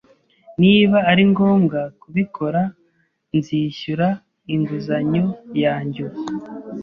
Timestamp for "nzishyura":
3.37-4.07